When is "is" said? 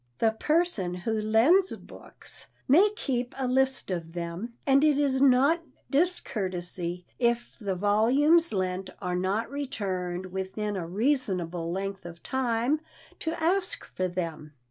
4.97-5.21